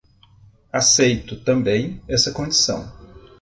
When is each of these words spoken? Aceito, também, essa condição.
Aceito, 0.73 1.43
também, 1.43 2.01
essa 2.07 2.31
condição. 2.31 2.91